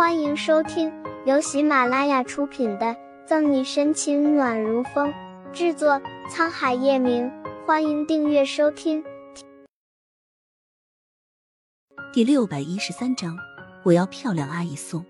[0.00, 0.90] 欢迎收听
[1.26, 2.86] 由喜马拉雅出品的
[3.26, 5.12] 《赠你深情暖如风》，
[5.52, 7.30] 制作沧海夜明。
[7.66, 9.04] 欢迎订阅收听。
[12.14, 13.36] 第六百一十三章，
[13.84, 15.04] 我要漂亮阿姨送。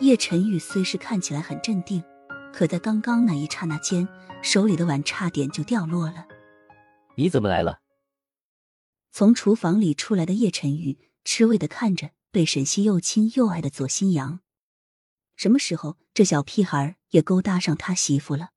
[0.00, 2.02] 叶晨玉虽是看起来很镇定，
[2.50, 4.08] 可在刚刚那一刹那间，
[4.40, 6.26] 手里的碗差点就掉落了。
[7.16, 7.80] 你怎么来了？
[9.10, 14.40] 从厨房里出来的叶晨玉吃味的看着被沈西又亲又爱的左新阳，
[15.36, 18.52] 什么时候这小屁孩也勾搭上他媳妇了？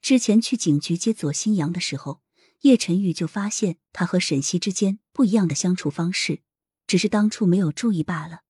[0.00, 2.22] 之前去警局接左新阳的时候，
[2.62, 6.40] 叶晨玉就发现他和沈西之间不一样的相处方式，
[6.86, 8.40] 只是当初没有注意罢了。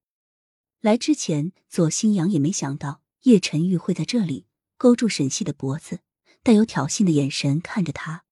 [0.81, 4.47] 来之前，左新阳也没想到叶晨玉会在这里
[4.77, 5.99] 勾住沈西的脖子，
[6.45, 8.23] 带有挑衅的眼神看着他。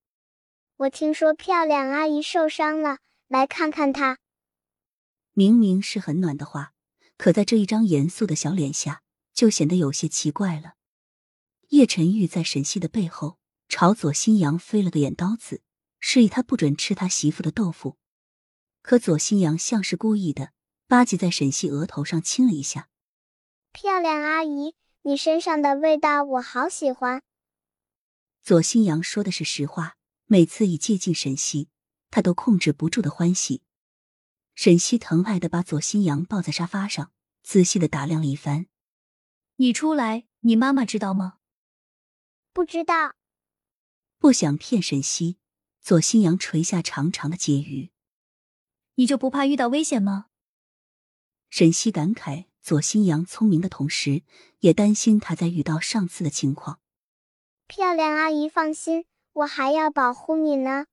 [0.77, 4.19] 我听说漂亮阿姨受伤了，来看看她。
[5.39, 6.73] 明明是很暖的话，
[7.19, 9.03] 可在这一张严肃的小脸下，
[9.35, 10.77] 就显得有些奇怪了。
[11.69, 13.37] 叶晨玉在沈西的背后
[13.69, 15.61] 朝左新阳飞了个眼刀子，
[16.01, 17.99] 示意他不准吃他媳妇的豆腐。
[18.81, 20.53] 可左新阳像是故意的，
[20.89, 22.89] 吧唧在沈西额头上亲了一下。
[23.73, 27.23] 漂亮阿姨，你身上的味道我好喜欢。
[28.43, 29.97] 左新阳说的是实话。
[30.25, 31.69] 每次一接近沈西，
[32.11, 33.61] 他都控制不住的欢喜。
[34.57, 37.13] 沈西疼爱的把左新阳抱在沙发上，
[37.43, 38.67] 仔细的打量了一番。
[39.57, 41.35] 你出来，你妈妈知道吗？
[42.55, 43.15] 不知道。
[44.19, 45.37] 不想骗沈西，
[45.83, 47.91] 左新阳垂下长长的结语。
[48.95, 50.29] 你就不怕遇到危险吗？
[51.51, 54.23] 沈西感慨左新阳聪明的同时，
[54.61, 56.81] 也担心他在遇到上次的情况。
[57.67, 59.05] 漂亮阿姨放心。
[59.35, 60.87] 我还要保护你呢。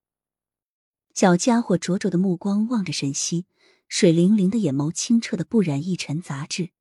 [1.13, 3.45] 小家伙灼灼的目光望着沈西，
[3.95, 6.71] 水灵灵的眼眸清澈的不染一尘杂质。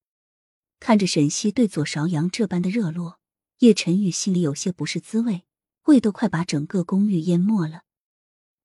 [0.81, 3.21] 看着沈西对左韶阳这般的热络，
[3.59, 5.43] 叶晨玉心里有些不是滋味，
[5.83, 7.83] 胃都快把整个公寓淹没了。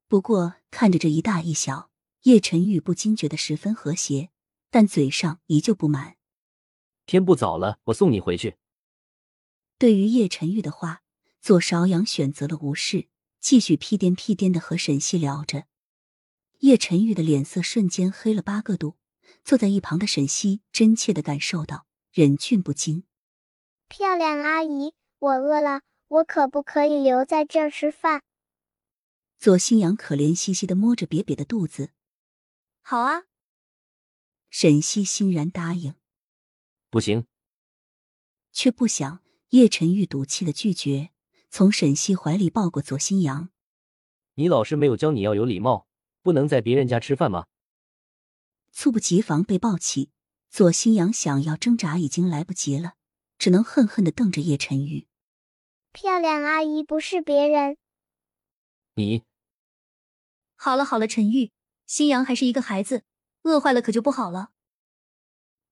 [0.07, 1.89] 不过看着这一大一小，
[2.21, 4.29] 叶晨玉不禁觉得十分和谐，
[4.71, 6.16] 但嘴上依旧不满。
[7.05, 8.55] 天不早了，我送你回去。
[9.77, 11.01] 对于叶晨玉的话。
[11.41, 13.09] 左韶阳选择了无视，
[13.41, 15.66] 继续屁颠屁颠的和沈西聊着。
[16.59, 18.95] 叶晨玉的脸色瞬间黑了八个度，
[19.44, 23.03] 坐在一旁的沈西真切的感受到忍俊不禁。
[23.88, 28.23] 漂亮阿姨，我饿了，我可不可以留在这儿吃饭？
[29.38, 31.91] 左新阳可怜兮兮的摸着瘪瘪的肚子。
[32.81, 33.24] 好啊。
[34.50, 35.94] 沈西欣然答应。
[36.89, 37.28] 不行。
[38.51, 41.12] 却不想叶晨玉赌气的拒绝。
[41.50, 43.50] 从沈西怀里抱过左新阳，
[44.34, 45.86] 你老师没有教你要有礼貌，
[46.27, 47.45] 不能在别人家吃饭吗？
[48.73, 50.11] 猝不及防被抱起，
[50.49, 52.95] 左新阳想要挣扎已经来不及了，
[53.38, 55.07] 只能恨恨的瞪着叶晨玉。
[55.93, 57.77] 漂亮阿姨不是别人。
[58.95, 59.23] 你。
[60.57, 61.53] 好了好了，陈玉，
[61.85, 63.05] 新阳还是一个孩子，
[63.44, 64.51] 饿坏了可就不好了。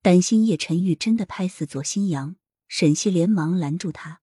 [0.01, 2.37] 担心叶晨玉真的拍死左新阳，
[2.69, 4.21] 沈西连忙拦住他。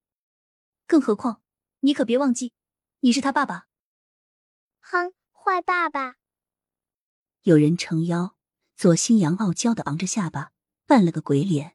[0.87, 1.43] 更何况。
[1.81, 2.55] 你可别忘记，
[3.01, 3.67] 你是他爸爸。
[4.81, 6.22] 哼，坏爸爸！
[7.45, 8.37] 有人撑腰，
[8.77, 10.53] 左新阳傲娇的昂着下巴，
[10.87, 11.75] 扮了个鬼脸。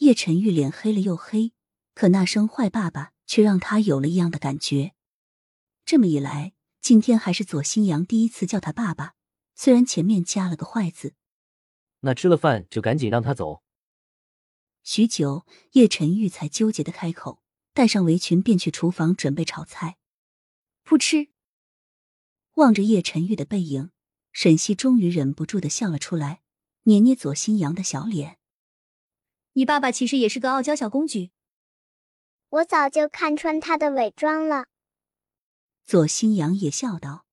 [0.00, 1.54] 叶晨玉脸黑了又黑，
[1.94, 4.92] 可那声坏爸爸却让他有了一样的感觉。
[5.86, 6.52] 这么一来，
[6.82, 9.14] 今天还是左新阳第一次叫他爸爸，
[9.54, 11.14] 虽然前面加了个坏字。
[12.00, 13.62] 那吃了饭就赶紧让他走。
[14.82, 17.42] 许久，叶晨玉才纠结的开口。
[17.72, 19.96] 带上围裙，便去厨房准备炒菜。
[20.84, 21.28] 噗嗤。
[22.54, 23.92] 望着叶晨玉的背影，
[24.40, 26.42] 沈西终于忍不住的笑了出来，
[26.84, 28.38] 捏捏左新阳的小脸。
[29.54, 31.32] 你爸爸其实也是个傲娇小公举。
[32.48, 34.66] 我早就看穿他的伪装了。
[35.84, 37.26] 左新阳也笑道：“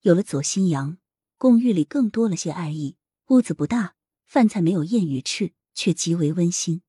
[0.00, 0.96] 有了左新阳，
[1.36, 2.96] 公寓里更多了些爱意。
[3.26, 6.80] 屋子不大，饭菜没有燕语翅，却极为温馨。”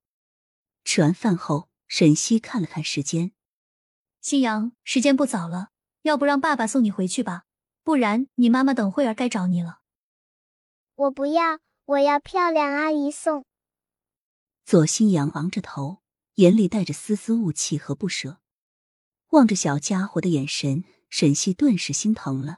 [0.86, 1.70] 吃完饭后。
[1.88, 3.34] 沈西看了看时间，
[4.22, 5.72] 新阳，时间不早了，
[6.04, 7.44] 要不让爸爸送你回去吧？
[7.86, 9.82] 不然你妈妈等会儿该找你了。
[10.96, 13.46] 我不要，我要漂亮阿姨送。
[14.66, 16.02] 左新阳昂着头，
[16.36, 18.40] 眼里带着丝丝雾气和不舍，
[19.30, 22.58] 望着小家伙的眼神，沈西顿时心疼了。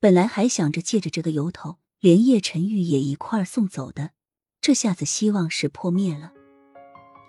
[0.00, 4.12] 本来还想着借着这个由头，连叶晨玉也一块送走的，
[4.62, 6.32] 这下子希望是破灭了。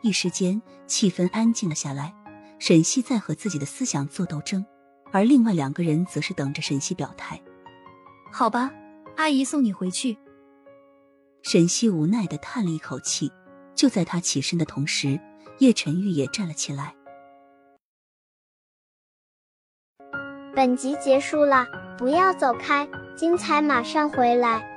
[0.03, 2.15] 一时间，气氛安静了下来。
[2.59, 4.65] 沈西在和自己的思想做斗争，
[5.13, 7.39] 而另外两个人则是等着沈西表态。
[8.31, 8.71] 好吧，
[9.15, 10.17] 阿姨送你回去。
[11.43, 13.31] 沈西无奈的叹了一口气。
[13.75, 15.19] 就在他起身的同时，
[15.57, 16.95] 叶晨玉也站了起来。
[20.55, 21.65] 本集结束了，
[21.97, 24.72] 不要走开，精彩马上回来。